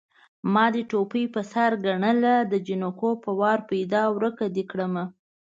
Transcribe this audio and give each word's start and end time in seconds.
ما 0.53 0.65
دې 0.73 0.83
ټوپۍ 0.89 1.23
په 1.33 1.41
سر 1.51 1.71
ګڼله 1.85 2.35
د 2.51 2.53
جنکو 2.67 3.11
په 3.23 3.31
وار 3.39 3.59
پيدا 3.71 4.03
ورکه 4.15 4.45
دې 4.55 4.63
کړمه 4.71 5.03